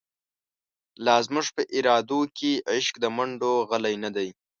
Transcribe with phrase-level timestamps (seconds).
[1.05, 4.29] لا زموږ په ارادو کی، عشق د مڼډو غلۍ نه دۍ